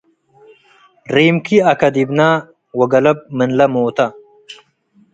[1.13, 2.19] ሪምኪ አከ ዲብነ-
[2.79, 3.97] ወገለብ ምንለ ሞታ